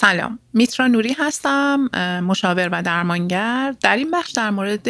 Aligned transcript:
سلام. 0.00 0.38
میترا 0.52 0.86
نوری 0.86 1.16
هستم 1.18 1.90
مشاور 2.24 2.68
و 2.72 2.82
درمانگر. 2.82 3.74
در 3.80 3.96
این 3.96 4.10
بخش 4.10 4.32
در 4.32 4.50
مورد 4.50 4.88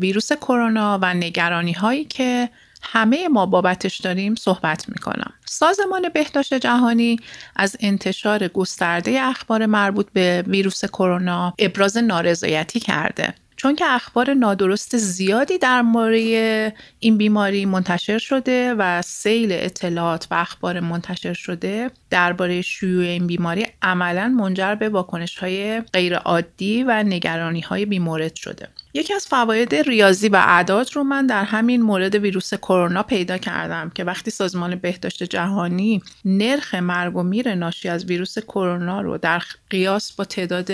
ویروس 0.00 0.32
کرونا 0.32 0.98
و 1.02 1.14
نگرانی 1.14 1.72
هایی 1.72 2.04
که 2.04 2.48
همه 2.82 3.28
ما 3.28 3.46
بابتش 3.46 4.00
داریم 4.00 4.34
صحبت 4.34 4.88
می‌کنم. 4.88 5.32
سازمان 5.44 6.08
بهداشت 6.14 6.54
جهانی 6.54 7.16
از 7.56 7.76
انتشار 7.80 8.48
گسترده 8.48 9.20
اخبار 9.20 9.66
مربوط 9.66 10.06
به 10.12 10.44
ویروس 10.46 10.84
کرونا 10.84 11.54
ابراز 11.58 11.96
نارضایتی 11.96 12.80
کرده. 12.80 13.34
چون 13.64 13.76
که 13.76 13.84
اخبار 13.88 14.34
نادرست 14.34 14.96
زیادی 14.96 15.58
در 15.58 15.82
مورد 15.82 16.74
این 16.98 17.16
بیماری 17.18 17.66
منتشر 17.66 18.18
شده 18.18 18.74
و 18.78 19.02
سیل 19.02 19.48
اطلاعات 19.52 20.26
و 20.30 20.34
اخبار 20.34 20.80
منتشر 20.80 21.32
شده 21.32 21.90
درباره 22.10 22.62
شیوع 22.62 23.04
این 23.04 23.26
بیماری 23.26 23.66
عملا 23.82 24.28
منجر 24.28 24.74
به 24.74 24.88
واکنش 24.88 25.38
های 25.38 25.80
غیر 25.80 26.16
عادی 26.16 26.82
و 26.82 27.02
نگرانی 27.02 27.60
های 27.60 27.86
بیمورد 27.86 28.34
شده. 28.34 28.68
یکی 28.94 29.14
از 29.14 29.26
فواید 29.26 29.74
ریاضی 29.74 30.28
و 30.28 30.36
اعداد 30.36 30.90
رو 30.92 31.04
من 31.04 31.26
در 31.26 31.44
همین 31.44 31.82
مورد 31.82 32.14
ویروس 32.14 32.54
کرونا 32.54 33.02
پیدا 33.02 33.38
کردم 33.38 33.90
که 33.94 34.04
وقتی 34.04 34.30
سازمان 34.30 34.74
بهداشت 34.74 35.22
جهانی 35.22 36.02
نرخ 36.24 36.74
مرگ 36.74 37.16
و 37.16 37.22
میر 37.22 37.54
ناشی 37.54 37.88
از 37.88 38.04
ویروس 38.04 38.38
کرونا 38.38 39.00
رو 39.00 39.18
در 39.18 39.42
قیاس 39.70 40.12
با 40.12 40.24
تعداد 40.24 40.70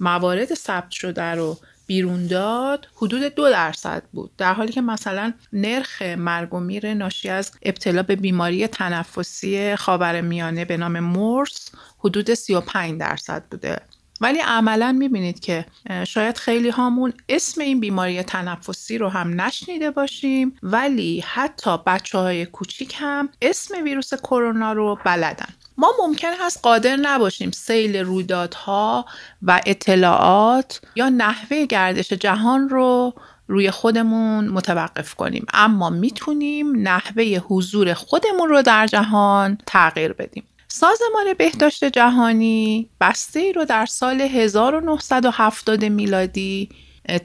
موارد 0.00 0.54
ثبت 0.54 0.90
شده 0.90 1.22
رو 1.22 1.58
بیرون 1.92 2.26
داد 2.26 2.88
حدود 2.96 3.22
دو 3.22 3.50
درصد 3.50 4.02
بود. 4.12 4.30
در 4.38 4.54
حالی 4.54 4.72
که 4.72 4.80
مثلا 4.80 5.32
نرخ 5.52 6.02
مرگ 6.02 6.54
و 6.54 6.60
میر 6.60 6.94
ناشی 6.94 7.28
از 7.28 7.52
ابتلا 7.62 8.02
به 8.02 8.16
بیماری 8.16 8.66
تنفسی 8.66 9.76
خاورمیانه 9.76 10.64
به 10.64 10.76
نام 10.76 11.00
مورس 11.00 11.70
حدود 11.98 12.34
35 12.34 13.00
درصد 13.00 13.44
بوده. 13.50 13.78
ولی 14.22 14.38
عملا 14.38 14.92
می‌بینید 14.92 15.40
که 15.40 15.64
شاید 16.06 16.36
خیلی 16.36 16.70
هامون 16.70 17.12
اسم 17.28 17.60
این 17.60 17.80
بیماری 17.80 18.22
تنفسی 18.22 18.98
رو 18.98 19.08
هم 19.08 19.40
نشنیده 19.40 19.90
باشیم 19.90 20.56
ولی 20.62 21.24
حتی 21.26 21.78
بچه 21.86 22.18
های 22.18 22.46
کوچیک 22.46 22.94
هم 22.98 23.28
اسم 23.42 23.84
ویروس 23.84 24.14
کرونا 24.14 24.72
رو 24.72 24.98
بلدن. 25.04 25.48
ما 25.76 25.92
ممکن 26.02 26.32
هست 26.40 26.60
قادر 26.62 26.96
نباشیم 26.96 27.50
سیل 27.50 27.96
رویدادها 27.96 29.06
و 29.42 29.60
اطلاعات 29.66 30.80
یا 30.96 31.08
نحوه 31.08 31.66
گردش 31.66 32.12
جهان 32.12 32.68
رو 32.68 33.14
روی 33.48 33.70
خودمون 33.70 34.48
متوقف 34.48 35.14
کنیم. 35.14 35.46
اما 35.54 35.90
می‌تونیم 35.90 36.88
نحوه 36.88 37.24
حضور 37.48 37.94
خودمون 37.94 38.48
رو 38.48 38.62
در 38.62 38.86
جهان 38.86 39.58
تغییر 39.66 40.12
بدیم. 40.12 40.44
سازمان 40.74 41.34
بهداشت 41.38 41.84
جهانی 41.84 42.88
بسته 43.00 43.40
ای 43.40 43.52
رو 43.52 43.64
در 43.64 43.86
سال 43.86 44.20
1970 44.20 45.84
میلادی 45.84 46.68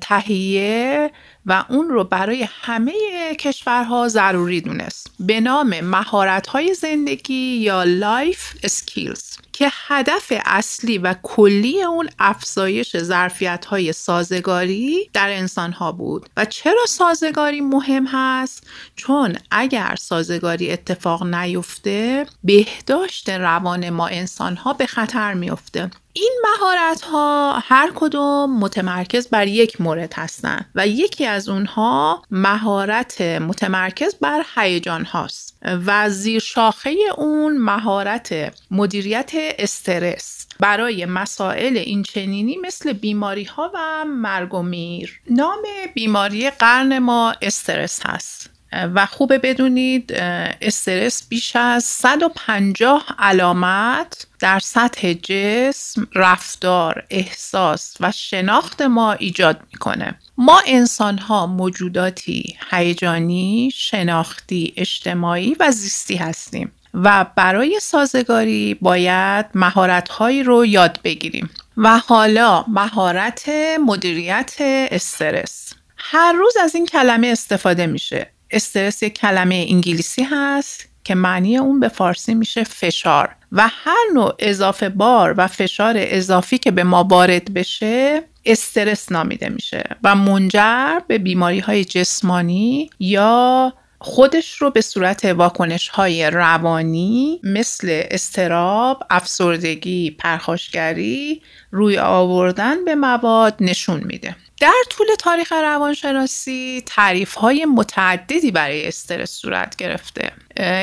تهیه 0.01 1.11
و 1.45 1.63
اون 1.69 1.89
رو 1.89 2.03
برای 2.03 2.47
همه 2.61 2.93
کشورها 3.39 4.07
ضروری 4.07 4.61
دونست. 4.61 5.11
به 5.19 5.39
نام 5.39 5.79
مهارت 5.79 6.47
های 6.47 6.73
زندگی 6.73 7.57
یا 7.57 7.83
life 7.83 8.53
skills 8.63 9.37
که 9.57 9.71
هدف 9.87 10.33
اصلی 10.45 10.97
و 10.97 11.15
کلی 11.23 11.83
اون 11.83 12.09
افزایش 12.19 12.97
ظرفیت 12.97 13.65
های 13.65 13.93
سازگاری 13.93 15.09
در 15.13 15.29
انسان 15.29 15.71
ها 15.71 15.91
بود. 15.91 16.29
و 16.37 16.45
چرا 16.45 16.85
سازگاری 16.87 17.61
مهم 17.61 18.07
هست؟ 18.07 18.67
چون 18.95 19.37
اگر 19.51 19.95
سازگاری 19.99 20.71
اتفاق 20.71 21.23
نیفته 21.23 22.25
بهداشت 22.43 23.29
روان 23.29 23.89
ما 23.89 24.07
انسان 24.07 24.55
ها 24.55 24.73
به 24.73 24.85
خطر 24.85 25.33
میفته 25.33 25.89
این 26.19 26.41
مهارت 26.43 27.01
ها 27.01 27.59
هر 27.63 27.91
کدوم 27.95 28.59
متمرکز 28.59 29.27
بر 29.27 29.47
یک 29.47 29.81
مورد 29.81 30.13
هستند 30.13 30.65
و 30.75 30.87
یکی 30.87 31.25
از 31.25 31.49
اونها 31.49 32.23
مهارت 32.31 33.21
متمرکز 33.21 34.15
بر 34.15 34.43
هیجان 34.55 35.05
هاست 35.05 35.56
و 35.85 36.09
زیر 36.09 36.39
شاخه 36.39 36.95
اون 37.17 37.57
مهارت 37.57 38.53
مدیریت 38.71 39.31
استرس. 39.33 40.47
برای 40.59 41.05
مسائل 41.05 41.77
اینچنینی 41.77 42.57
مثل 42.57 42.93
بیماری 42.93 43.43
ها 43.43 43.71
و 43.73 44.05
مرگ 44.05 44.53
و 44.53 44.61
میر. 44.61 45.21
نام 45.29 45.61
بیماری 45.93 46.49
قرن 46.49 46.99
ما 46.99 47.33
استرس 47.41 47.99
هست. 48.05 48.56
و 48.71 49.05
خوبه 49.05 49.37
بدونید 49.37 50.13
استرس 50.61 51.27
بیش 51.29 51.55
از 51.55 51.83
150 51.83 53.15
علامت 53.19 54.27
در 54.39 54.59
سطح 54.59 55.13
جسم، 55.13 56.07
رفتار، 56.15 57.03
احساس 57.09 57.95
و 57.99 58.11
شناخت 58.11 58.81
ما 58.81 59.13
ایجاد 59.13 59.59
می‌کنه. 59.71 60.19
ما 60.37 60.61
انسان 60.67 61.17
ها 61.17 61.47
موجوداتی 61.47 62.57
هیجانی، 62.71 63.71
شناختی، 63.75 64.73
اجتماعی 64.77 65.55
و 65.59 65.71
زیستی 65.71 66.15
هستیم 66.15 66.71
و 66.93 67.25
برای 67.35 67.79
سازگاری 67.79 68.73
باید 68.73 69.45
مهارت 69.55 70.09
هایی 70.09 70.43
رو 70.43 70.65
یاد 70.65 70.99
بگیریم 71.03 71.49
و 71.77 71.97
حالا 71.97 72.65
مهارت 72.67 73.49
مدیریت 73.85 74.55
استرس 74.59 75.73
هر 75.97 76.33
روز 76.33 76.57
از 76.57 76.75
این 76.75 76.85
کلمه 76.85 77.27
استفاده 77.27 77.87
میشه 77.87 78.31
استرس 78.51 79.03
یک 79.03 79.13
کلمه 79.13 79.65
انگلیسی 79.69 80.23
هست 80.31 80.87
که 81.03 81.15
معنی 81.15 81.57
اون 81.57 81.79
به 81.79 81.87
فارسی 81.87 82.33
میشه 82.33 82.63
فشار 82.63 83.35
و 83.51 83.67
هر 83.67 84.05
نوع 84.13 84.33
اضافه 84.39 84.89
بار 84.89 85.33
و 85.37 85.47
فشار 85.47 85.95
اضافی 85.97 86.57
که 86.57 86.71
به 86.71 86.83
ما 86.83 87.03
وارد 87.03 87.53
بشه 87.53 88.23
استرس 88.45 89.11
نامیده 89.11 89.49
میشه 89.49 89.83
و 90.03 90.15
منجر 90.15 90.99
به 91.07 91.17
بیماری 91.17 91.59
های 91.59 91.85
جسمانی 91.85 92.89
یا 92.99 93.73
خودش 93.99 94.55
رو 94.55 94.71
به 94.71 94.81
صورت 94.81 95.25
واکنش 95.25 95.89
های 95.89 96.29
روانی 96.29 97.41
مثل 97.43 98.01
استراب، 98.11 99.03
افسردگی، 99.09 100.11
پرخاشگری 100.11 101.41
روی 101.71 101.97
آوردن 101.97 102.85
به 102.85 102.95
مواد 102.95 103.55
نشون 103.59 104.03
میده. 104.03 104.35
در 104.59 104.83
طول 104.89 105.07
تاریخ 105.19 105.51
روانشناسی 105.51 106.83
تعریف 106.85 107.33
های 107.33 107.65
متعددی 107.65 108.51
برای 108.51 108.87
استرس 108.87 109.31
صورت 109.31 109.75
گرفته. 109.75 110.31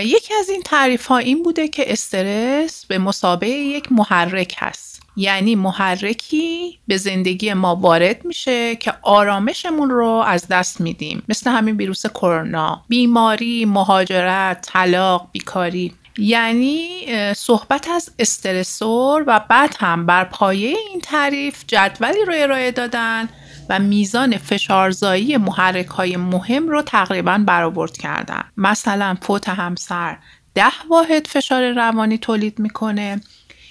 یکی 0.05 0.35
از 0.35 0.49
این 0.49 0.63
تعریف 0.63 1.07
ها 1.07 1.19
این 1.19 1.43
بوده 1.43 1.69
که 1.69 1.93
استرس 1.93 2.87
به 2.87 2.99
مسابقه 2.99 3.49
یک 3.49 3.93
محرک 3.93 4.57
هست. 4.59 5.03
یعنی 5.17 5.55
محرکی 5.55 6.79
به 6.89 6.97
زندگی 6.97 7.53
ما 7.53 7.77
وارد 7.77 8.25
میشه 8.25 8.77
که 8.77 8.95
آرامشمون 9.03 9.91
رو 9.91 10.09
از 10.09 10.49
دست 10.49 10.81
میدیم. 10.81 11.23
مثل 11.29 11.51
همین 11.51 11.77
ویروس 11.77 12.07
کرونا. 12.07 12.85
بیماری 12.89 13.65
مهاجرت 13.65 14.69
طلاق 14.73 15.29
بیکاری. 15.33 15.95
یعنی 16.19 17.07
صحبت 17.37 17.89
از 17.89 18.11
استرسور 18.19 19.25
و 19.27 19.41
بعد 19.49 19.77
هم 19.79 20.07
بر 20.07 20.25
پایه 20.25 20.77
این 20.91 21.01
تعریف 21.01 21.65
جدولی 21.67 22.25
رو 22.25 22.33
ارائه 22.37 22.71
دادن 22.71 23.29
و 23.69 23.79
میزان 23.79 24.37
فشارزایی 24.37 25.37
محرک 25.37 25.87
های 25.87 26.17
مهم 26.17 26.69
رو 26.69 26.83
تقریبا 26.83 27.39
برآورد 27.47 27.97
کردن. 27.97 28.45
مثلا 28.57 29.17
فوت 29.23 29.49
همسر 29.49 30.19
ده 30.55 30.73
واحد 30.91 31.27
فشار 31.27 31.73
روانی 31.73 32.19
تولید 32.19 32.59
می‌کنه 32.59 33.21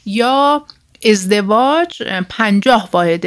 یا 0.06 0.66
ازدواج 1.06 2.04
پنجاه 2.30 2.90
واحد 2.92 3.26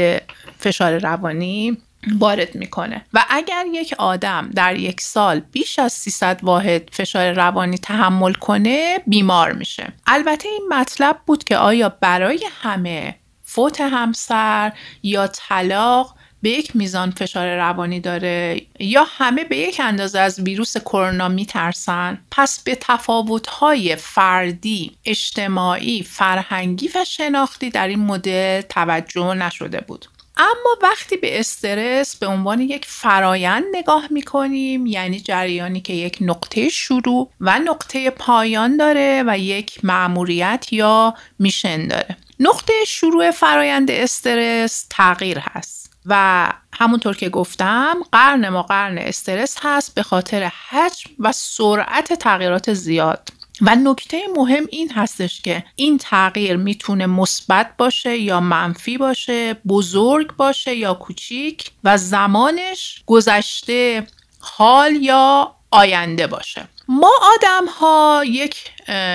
فشار 0.58 0.98
روانی 0.98 1.78
وارد 2.18 2.54
می‌کنه. 2.54 3.04
و 3.14 3.24
اگر 3.30 3.64
یک 3.72 3.94
آدم 3.98 4.50
در 4.54 4.76
یک 4.76 5.00
سال 5.00 5.40
بیش 5.40 5.78
از 5.78 5.92
300 5.92 6.40
واحد 6.42 6.88
فشار 6.92 7.32
روانی 7.32 7.78
تحمل 7.78 8.32
کنه 8.32 8.98
بیمار 9.06 9.52
میشه. 9.52 9.92
البته 10.06 10.48
این 10.48 10.68
مطلب 10.70 11.18
بود 11.26 11.44
که 11.44 11.56
آیا 11.56 11.88
برای 11.88 12.46
همه 12.62 13.14
فوت 13.44 13.80
همسر 13.80 14.72
یا 15.02 15.26
طلاق 15.26 16.15
به 16.46 16.52
یک 16.52 16.76
میزان 16.76 17.10
فشار 17.10 17.56
روانی 17.56 18.00
داره 18.00 18.60
یا 18.78 19.06
همه 19.08 19.44
به 19.44 19.56
یک 19.56 19.80
اندازه 19.84 20.18
از 20.18 20.40
ویروس 20.40 20.76
کرونا 20.76 21.28
میترسن؟ 21.28 22.18
پس 22.30 22.62
به 22.62 22.78
تفاوت‌های 22.80 23.96
فردی، 23.96 24.96
اجتماعی، 25.04 26.02
فرهنگی 26.02 26.90
و 26.94 27.04
شناختی 27.04 27.70
در 27.70 27.88
این 27.88 27.98
مدل 27.98 28.60
توجه 28.60 29.34
نشده 29.34 29.80
بود. 29.80 30.06
اما 30.36 30.76
وقتی 30.82 31.16
به 31.16 31.40
استرس 31.40 32.16
به 32.16 32.26
عنوان 32.26 32.60
یک 32.60 32.84
فرایند 32.88 33.64
نگاه 33.72 34.06
می‌کنیم 34.10 34.86
یعنی 34.86 35.20
جریانی 35.20 35.80
که 35.80 35.92
یک 35.92 36.18
نقطه 36.20 36.68
شروع 36.68 37.30
و 37.40 37.58
نقطه 37.58 38.10
پایان 38.10 38.76
داره 38.76 39.24
و 39.26 39.38
یک 39.38 39.84
معموریت 39.84 40.66
یا 40.70 41.14
میشن 41.38 41.86
داره. 41.86 42.16
نقطه 42.40 42.72
شروع 42.86 43.30
فرایند 43.30 43.90
استرس 43.90 44.86
تغییر 44.90 45.38
هست. 45.38 45.85
و 46.06 46.52
همونطور 46.72 47.16
که 47.16 47.28
گفتم 47.28 47.94
قرن 48.12 48.48
ما 48.48 48.62
قرن 48.62 48.98
استرس 48.98 49.56
هست 49.62 49.94
به 49.94 50.02
خاطر 50.02 50.52
حجم 50.68 51.10
و 51.18 51.32
سرعت 51.32 52.12
تغییرات 52.12 52.72
زیاد. 52.72 53.28
و 53.60 53.74
نکته 53.74 54.20
مهم 54.36 54.66
این 54.70 54.92
هستش 54.92 55.40
که 55.40 55.64
این 55.76 55.98
تغییر 55.98 56.56
می‌تونه 56.56 57.06
مثبت 57.06 57.70
باشه 57.78 58.18
یا 58.18 58.40
منفی 58.40 58.98
باشه 58.98 59.54
بزرگ 59.54 60.36
باشه 60.36 60.74
یا 60.74 60.94
کوچیک 60.94 61.70
و 61.84 61.96
زمانش 61.96 63.02
گذشته 63.06 64.06
حال 64.38 64.96
یا 64.96 65.54
آینده 65.70 66.26
باشه. 66.26 66.68
ما 66.88 67.12
آدم 67.34 67.66
ها 67.80 68.22
یک 68.26 68.56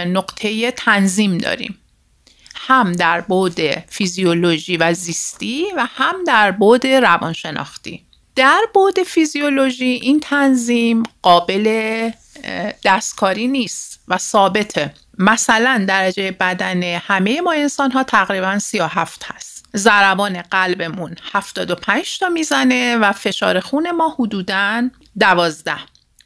نقطه 0.08 0.72
تنظیم 0.72 1.38
داریم. 1.38 1.81
هم 2.72 2.92
در 2.92 3.22
بود 3.22 3.62
فیزیولوژی 3.90 4.78
و 4.78 4.94
زیستی 4.94 5.66
و 5.78 5.88
هم 5.96 6.16
در 6.28 6.52
بود 6.52 6.88
روانشناختی. 6.88 8.06
در 8.36 8.62
بود 8.74 9.00
فیزیولوژی 9.00 9.86
این 9.86 10.20
تنظیم 10.20 11.04
قابل 11.22 12.10
دستکاری 12.86 13.48
نیست 13.48 14.00
و 14.08 14.18
ثابته. 14.18 14.94
مثلا 15.18 15.86
درجه 15.88 16.32
بدن 16.32 16.84
همه 16.84 17.42
ما 17.42 17.52
انسان 17.52 17.92
ها 17.92 18.04
تقریبا 18.04 18.60
37 18.60 19.26
هست. 19.26 19.66
ضربان 19.76 20.42
قلبمون 20.42 21.16
75 21.34 22.20
تا 22.20 22.30
می‌زنه 22.30 22.98
و 22.98 23.12
فشار 23.12 23.60
خون 23.60 23.92
ما 23.92 24.16
حدودا 24.20 24.90
12 25.20 25.74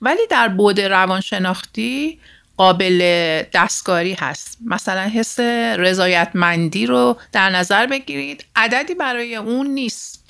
ولی 0.02 0.28
در 0.30 0.48
بود 0.48 0.82
روانشناختی 0.82 2.20
قابل 2.58 3.00
دستکاری 3.54 4.14
هست. 4.14 4.58
مثلا 4.66 5.02
حس 5.02 5.40
رضایتمندی 5.80 6.86
رو 6.86 7.18
در 7.32 7.50
نظر 7.50 7.88
بگیرید. 7.88 8.46
عددی 8.56 8.94
برای 8.94 9.36
اون 9.36 9.68
نیست. 9.68 10.26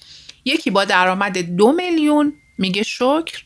یکی 0.46 0.72
با 0.72 0.86
درآمد 0.86 1.38
دو 1.38 1.72
میلیون 1.72 2.34
میگه 2.58 2.84
شکر. 2.84 3.44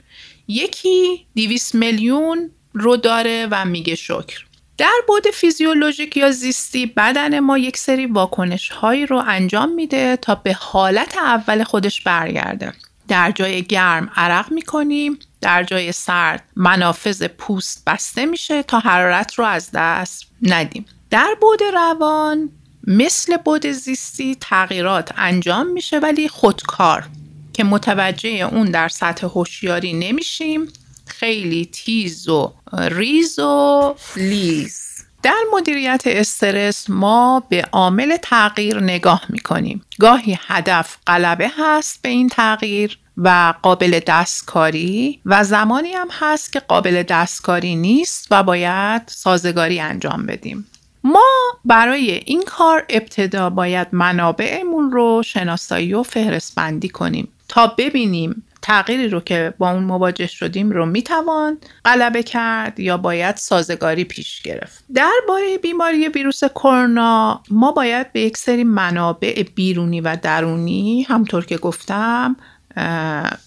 یکی 0.48 1.26
200 1.36 1.76
میلیون 1.76 2.52
رو 2.74 2.98
داره 2.98 3.48
و 3.52 3.66
میگه 3.66 3.96
شکر. 3.96 4.46
در 4.78 5.02
بود 5.08 5.28
فیزیولوژیک 5.34 6.18
یا 6.18 6.32
زیستی 6.32 6.86
بدن 6.86 7.40
ما 7.40 7.58
یک 7.58 7.78
سری 7.78 8.06
واکنش 8.06 8.70
هایی 8.70 9.06
رو 9.06 9.24
انجام 9.28 9.74
میده 9.74 10.16
تا 10.16 10.36
به 10.36 10.54
حالت 10.54 11.18
اول 11.18 11.64
خودش 11.64 12.02
برگرده. 12.02 12.74
در 13.08 13.32
جای 13.32 13.64
گرم 13.64 14.12
عرق 14.16 14.52
می‌کنیم. 14.52 15.20
در 15.42 15.64
جای 15.64 15.92
سرد 15.92 16.44
منافذ 16.56 17.24
پوست 17.24 17.84
بسته 17.88 18.26
میشه 18.26 18.64
تا 18.64 18.80
حرارت 18.80 19.34
رو 19.34 19.46
از 19.46 19.70
دست 19.74 20.26
ندیم. 20.42 20.86
در 21.10 21.36
بود 21.42 21.64
روان 21.74 22.50
مثل 22.88 23.38
بود 23.38 23.68
زیستی 23.68 24.36
تغییرات 24.36 25.12
انجام 25.18 25.68
میشه 25.68 26.00
ولی 26.00 26.28
خودکار. 26.28 27.10
که 27.54 27.64
متوجه 27.64 28.30
اون 28.30 28.72
در 28.72 28.90
سطح 28.90 29.28
هوشیاری 29.28 29.94
نمیشیم 29.94 30.68
خیلی 31.08 31.66
تیز 31.66 32.30
و 32.30 32.54
ریز 32.74 33.40
و 33.40 33.96
لیز. 34.16 34.86
در 35.24 35.44
مدیریت 35.54 36.04
استرس 36.06 36.90
ما 36.90 37.44
به 37.50 37.66
عامل 37.72 38.18
تغییر 38.18 38.80
نگاه 38.80 39.22
می‌کنیم. 39.30 39.86
گاهی 40.00 40.40
هدف 40.48 40.98
غلبه 41.08 41.52
هست 41.58 42.02
به 42.02 42.10
این 42.10 42.30
تغییر 42.30 43.00
و 43.24 43.54
قابل 43.62 44.00
دستکاری 44.08 45.22
و 45.26 45.44
زمانی 45.44 45.92
هم 45.92 46.08
هست 46.12 46.54
که 46.54 46.60
قابل 46.60 47.04
دستکاری 47.04 47.76
نیست 47.76 48.28
و 48.32 48.44
باید 48.44 49.02
سازگاری 49.06 49.80
انجام 49.80 50.26
بدیم. 50.26 50.68
ما 51.04 51.26
برای 51.66 52.12
این 52.12 52.44
کار 52.48 52.86
ابتدا 52.90 53.50
باید 53.50 53.88
منابعمون 53.92 54.92
رو 54.92 55.24
شناسایی 55.26 55.94
و 55.94 56.04
فهرست 56.04 56.56
بندی 56.56 56.90
کنیم 56.90 57.28
تا 57.48 57.68
ببینیم 57.78 58.44
تغییری 58.62 59.08
رو 59.08 59.20
که 59.20 59.54
با 59.58 59.72
اون 59.72 59.84
مواجه 59.84 60.28
شدیم 60.28 60.72
رو 60.72 60.86
می‌توان 60.86 61.58
غلبه 61.86 62.24
کرد 62.24 62.80
یا 62.80 62.98
باید 62.98 63.36
سازگاری 63.36 64.04
پیش 64.04 64.42
گرفت. 64.42 64.84
درباره 64.96 65.58
بیماری 65.62 66.08
ویروس 66.08 66.44
کرونا 66.44 67.42
ما 67.50 67.72
باید 67.72 68.14
به 68.14 68.22
یک 68.22 68.38
سری 68.38 68.64
منابع 68.64 69.44
بیرونی 69.56 70.02
و 70.02 70.18
درونی 70.22 71.02
همطور 71.02 71.46
که 71.46 71.58
گفتم 71.58 72.36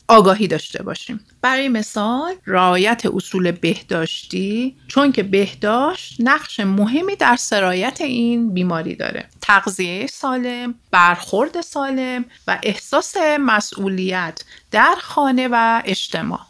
آگاهی 0.08 0.46
داشته 0.46 0.82
باشیم. 0.82 1.20
برای 1.42 1.68
مثال 1.68 2.34
رعایت 2.46 3.06
اصول 3.06 3.50
بهداشتی 3.50 4.76
چون 4.88 5.12
که 5.12 5.22
بهداشت 5.22 6.16
نقش 6.18 6.60
مهمی 6.60 7.16
در 7.16 7.36
سرایت 7.36 8.00
این 8.00 8.54
بیماری 8.54 8.94
داره. 8.94 9.28
تغذیه 9.40 10.06
سالم 10.06 10.74
برخورد 10.90 11.60
سالم 11.60 12.24
و 12.46 12.58
احساس 12.62 13.16
مسئولیت 13.40 14.44
در 14.70 14.94
خانه 15.00 15.48
و 15.52 15.82
اجتماع. 15.84 16.40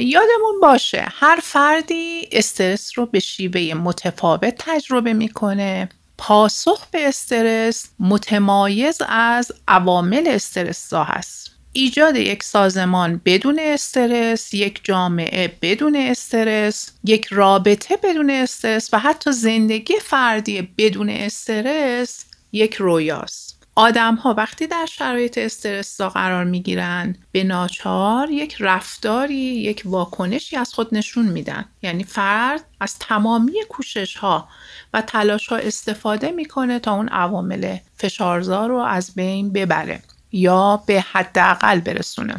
یادمون 0.00 0.60
باشه 0.62 1.08
هر 1.10 1.38
فردی 1.42 2.28
استرس 2.32 2.98
رو 2.98 3.06
به 3.06 3.20
شیوه 3.20 3.74
متفاوت 3.74 4.54
تجربه 4.58 5.12
می‌کنه. 5.12 5.88
پاسخ 6.18 6.86
به 6.86 7.08
استرس 7.08 7.88
متمایز 8.00 9.02
از 9.08 9.52
عوامل 9.68 10.24
استرس 10.26 10.92
هست. 10.92 11.57
ایجاد 11.72 12.16
یک 12.16 12.42
سازمان 12.42 13.20
بدون 13.24 13.58
استرس، 13.62 14.54
یک 14.54 14.80
جامعه 14.84 15.58
بدون 15.62 15.96
استرس، 15.96 16.92
یک 17.04 17.26
رابطه 17.26 17.96
بدون 17.96 18.30
استرس 18.30 18.94
و 18.94 18.98
حتی 18.98 19.32
زندگی 19.32 19.94
فردی 20.00 20.62
بدون 20.78 21.10
استرس 21.10 22.24
یک 22.52 22.74
رویاست. 22.74 23.58
آدم 23.78 24.14
ها 24.14 24.34
وقتی 24.34 24.66
در 24.66 24.86
شرایط 24.86 25.38
استرس 25.38 26.00
قرار 26.00 26.44
می 26.44 26.62
گیرن 26.62 27.16
به 27.32 27.44
ناچار 27.44 28.30
یک 28.30 28.56
رفتاری 28.60 29.34
یک 29.34 29.82
واکنشی 29.84 30.56
از 30.56 30.74
خود 30.74 30.94
نشون 30.94 31.26
میدن 31.26 31.64
یعنی 31.82 32.04
فرد 32.04 32.64
از 32.80 32.98
تمامی 32.98 33.52
کوشش 33.68 34.16
ها 34.16 34.48
و 34.94 35.02
تلاش 35.02 35.46
ها 35.46 35.56
استفاده 35.56 36.30
می‌کنه 36.30 36.78
تا 36.78 36.94
اون 36.94 37.08
عوامل 37.08 37.76
فشارزار 37.96 38.68
رو 38.68 38.78
از 38.78 39.14
بین 39.14 39.52
ببره 39.52 40.02
یا 40.32 40.82
به 40.86 41.04
حداقل 41.12 41.80
برسونه 41.80 42.34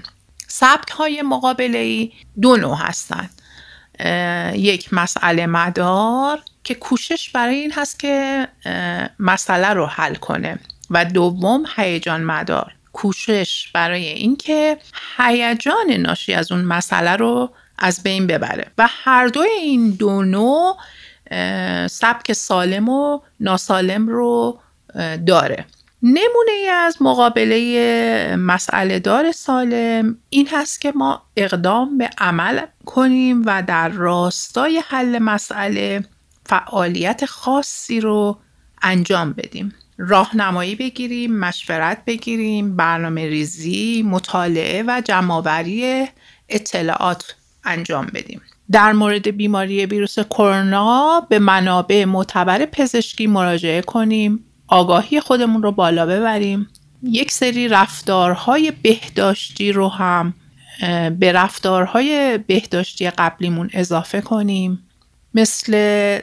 سبک 0.48 0.90
های 0.90 1.22
مقابله 1.22 1.78
ای 1.78 2.12
دو 2.42 2.58
نوع 2.58 2.78
هستند 2.78 3.42
یک 4.56 4.94
مسئله 4.94 5.46
مدار 5.46 6.40
که 6.64 6.76
کوشش 6.76 7.30
برای 7.30 7.56
این 7.56 7.72
هست 7.72 8.00
که 8.00 8.48
مسئله 9.20 9.68
رو 9.68 9.86
حل 9.86 10.16
کنه. 10.16 10.60
و 10.90 11.06
دوم 11.06 11.64
هیجان 11.76 12.24
مدار. 12.24 12.74
کوشش 12.94 13.72
برای 13.74 14.08
اینکه 14.08 14.78
هیجان 15.18 15.92
ناشی 15.92 16.34
از 16.34 16.52
اون 16.52 16.62
مسئله 16.62 17.16
رو 17.16 17.54
از 17.78 18.04
بین 18.04 18.28
ببره. 18.28 18.72
و 18.78 18.88
هر 18.90 19.28
دو 19.28 19.40
این 19.40 19.90
دو 19.90 20.24
نوع 20.24 20.78
سبک 21.88 22.34
سالم 22.34 22.90
و 22.90 23.20
ناسالم 23.40 24.08
رو 24.08 24.60
داره. 25.26 25.66
نمونه 26.04 26.52
ای 26.58 26.68
از 26.68 27.02
مقابله 27.02 28.36
مسئله 28.36 29.00
دار 29.00 29.32
سالم 29.32 30.18
این 30.30 30.48
هست 30.52 30.82
که 30.82 30.92
ما 30.96 31.22
اقدام 31.38 31.98
به 31.98 32.10
عمل 32.18 32.66
کنیم 32.86 33.44
و 33.46 33.64
در 33.64 33.90
راستای 33.90 34.84
حل 34.88 35.20
مسئله 35.20 36.06
فعالیت 36.46 37.26
خاصی 37.26 38.00
رو 38.00 38.38
انجام 38.82 39.34
بدیم. 39.34 39.74
راهنمایی 39.98 40.76
بگیریم 40.76 41.40
مشورت 41.40 42.06
بگیریم 42.06 42.76
برنامه 42.76 43.28
ریزی 43.28 44.04
مطالعه 44.08 44.84
و 44.88 45.02
جمعآوری 45.06 46.08
اطلاعات 46.50 47.36
انجام 47.64 48.06
بدیم. 48.06 48.42
در 48.72 48.92
مورد 48.92 49.28
بیماری 49.28 49.86
ویروس 49.86 50.20
کرونا 50.20 51.28
به 51.30 51.40
منابع 51.40 52.06
معتبر 52.06 52.66
پزشکی 52.66 53.28
مراجعه 53.28 53.82
کنیم. 53.82 54.46
آگاهی 54.70 55.20
خودمون 55.20 55.64
رو 55.64 55.72
بالا 55.72 56.06
ببریم. 56.06 56.70
یک 57.04 57.32
سری 57.32 57.68
رفتارهای 57.68 58.72
بهداشتی 58.82 59.72
رو 59.72 59.90
هم 59.90 60.34
به 61.20 61.32
رفتارهای 61.32 62.38
بهداشتی 62.38 63.10
قبلیمون 63.10 63.70
اضافه 63.74 64.22
کنیم. 64.22 64.84
مثل 65.34 65.74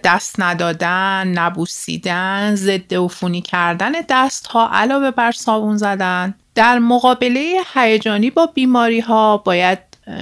دست 0.05 0.41
ندادن، 0.41 1.29
نبوسیدن، 1.29 2.55
ضد 2.55 2.95
عفونی 2.95 3.41
کردن 3.41 3.93
دست 4.09 4.47
ها 4.47 4.69
علاوه 4.73 5.11
بر 5.11 5.33
صابون 5.33 5.77
زدن. 5.77 6.35
در 6.55 6.79
مقابله 6.79 7.55
هیجانی 7.75 8.31
با 8.31 8.47
بیماری 8.47 9.01
ها 9.01 9.37
باید 9.37 9.79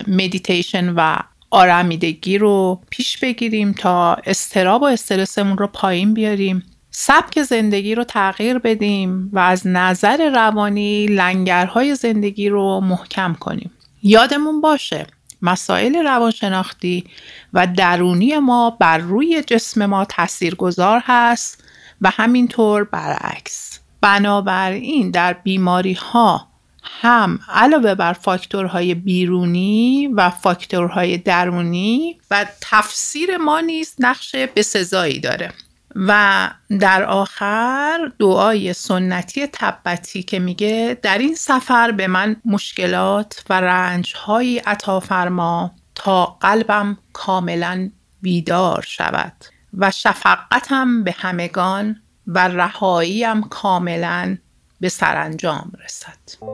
مدیتیشن 0.08 0.88
و 0.88 1.16
آرمیدگی 1.50 2.38
رو 2.38 2.80
پیش 2.90 3.18
بگیریم 3.18 3.72
تا 3.72 4.14
استراب 4.14 4.82
و 4.82 4.84
استرسمون 4.84 5.58
رو 5.58 5.66
پایین 5.66 6.14
بیاریم. 6.14 6.62
سبک 6.96 7.42
زندگی 7.42 7.94
رو 7.94 8.04
تغییر 8.04 8.58
بدیم 8.58 9.30
و 9.32 9.38
از 9.38 9.66
نظر 9.66 10.30
روانی 10.30 11.06
لنگرهای 11.06 11.94
زندگی 11.94 12.48
رو 12.48 12.80
محکم 12.80 13.34
کنیم. 13.34 13.70
یادمون 14.02 14.60
باشه 14.60 15.06
مسائل 15.42 15.96
روانشناختی 15.96 17.04
و 17.52 17.66
درونی 17.66 18.38
ما 18.38 18.70
بر 18.70 18.98
روی 18.98 19.42
جسم 19.46 19.86
ما 19.86 20.04
تاثیرگذار 20.04 21.02
هست 21.04 21.64
و 22.00 22.10
همینطور 22.10 22.84
برعکس. 22.84 23.78
بنابراین 24.00 25.10
در 25.10 25.32
بیماری 25.32 25.92
ها 25.92 26.48
هم 26.82 27.40
علاوه 27.48 27.94
بر 27.94 28.12
فاکتورهای 28.12 28.94
بیرونی 28.94 30.10
و 30.14 30.30
فاکتورهای 30.30 31.18
درونی 31.18 32.20
و 32.30 32.46
تفسیر 32.60 33.36
ما 33.36 33.60
نیز 33.60 33.94
نقش 33.98 34.34
بسزایی 34.34 35.20
داره. 35.20 35.52
و 35.94 36.50
در 36.80 37.02
آخر 37.02 38.12
دعای 38.18 38.72
سنتی 38.72 39.46
تبتی 39.52 40.22
که 40.22 40.38
میگه 40.38 40.98
در 41.02 41.18
این 41.18 41.34
سفر 41.34 41.90
به 41.90 42.06
من 42.06 42.36
مشکلات 42.44 43.44
و 43.50 43.60
رنجهایی 43.60 44.58
عطا 44.58 45.00
فرما 45.00 45.74
تا 45.94 46.26
قلبم 46.26 46.98
کاملا 47.12 47.90
بیدار 48.22 48.84
شود 48.88 49.32
و 49.78 49.90
شفقتم 49.90 51.04
به 51.04 51.14
همگان 51.18 52.02
و 52.26 52.48
رهاییم 52.48 53.42
کاملا 53.42 54.36
به 54.80 54.88
سرانجام 54.88 55.72
رسد. 55.84 56.44